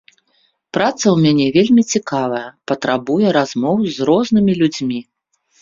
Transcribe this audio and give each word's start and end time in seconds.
Праца 0.77 1.01
ў 1.01 1.17
мяне 1.25 1.45
вельмі 1.57 1.83
цікавая, 1.99 2.43
патрабуе 2.71 3.27
размоў 3.39 3.77
з 3.99 4.09
рознымі 4.11 4.53
людзьмі. 4.63 4.99